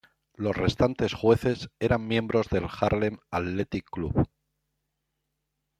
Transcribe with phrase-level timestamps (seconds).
[0.33, 4.27] Los restantes jueces eran miembros del Harlem Athletic Club.